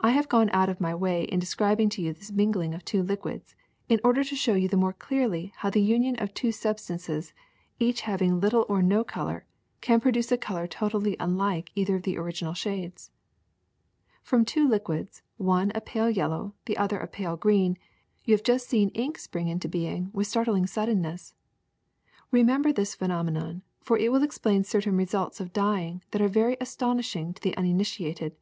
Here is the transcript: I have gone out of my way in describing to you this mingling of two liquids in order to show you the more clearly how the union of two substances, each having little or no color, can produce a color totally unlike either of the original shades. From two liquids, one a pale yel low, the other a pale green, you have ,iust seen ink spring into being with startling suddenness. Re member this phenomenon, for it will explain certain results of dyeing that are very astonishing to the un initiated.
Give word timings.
I 0.00 0.10
have 0.10 0.28
gone 0.28 0.50
out 0.52 0.68
of 0.68 0.80
my 0.80 0.92
way 0.92 1.22
in 1.22 1.38
describing 1.38 1.88
to 1.90 2.02
you 2.02 2.12
this 2.12 2.32
mingling 2.32 2.74
of 2.74 2.84
two 2.84 3.00
liquids 3.00 3.54
in 3.88 4.00
order 4.02 4.24
to 4.24 4.34
show 4.34 4.54
you 4.54 4.66
the 4.66 4.76
more 4.76 4.92
clearly 4.92 5.52
how 5.58 5.70
the 5.70 5.80
union 5.80 6.16
of 6.18 6.34
two 6.34 6.50
substances, 6.50 7.32
each 7.78 8.00
having 8.00 8.40
little 8.40 8.66
or 8.68 8.82
no 8.82 9.04
color, 9.04 9.46
can 9.80 10.00
produce 10.00 10.32
a 10.32 10.36
color 10.36 10.66
totally 10.66 11.16
unlike 11.20 11.70
either 11.76 11.94
of 11.94 12.02
the 12.02 12.18
original 12.18 12.54
shades. 12.54 13.12
From 14.24 14.44
two 14.44 14.66
liquids, 14.66 15.22
one 15.36 15.70
a 15.76 15.80
pale 15.80 16.10
yel 16.10 16.30
low, 16.30 16.54
the 16.64 16.76
other 16.76 16.98
a 16.98 17.06
pale 17.06 17.36
green, 17.36 17.78
you 18.24 18.34
have 18.34 18.42
,iust 18.42 18.62
seen 18.62 18.88
ink 18.94 19.16
spring 19.16 19.46
into 19.46 19.68
being 19.68 20.10
with 20.12 20.26
startling 20.26 20.66
suddenness. 20.66 21.36
Re 22.32 22.42
member 22.42 22.72
this 22.72 22.96
phenomenon, 22.96 23.62
for 23.80 23.96
it 23.96 24.10
will 24.10 24.24
explain 24.24 24.64
certain 24.64 24.96
results 24.96 25.38
of 25.38 25.52
dyeing 25.52 26.02
that 26.10 26.20
are 26.20 26.26
very 26.26 26.56
astonishing 26.60 27.32
to 27.34 27.40
the 27.40 27.56
un 27.56 27.66
initiated. 27.66 28.34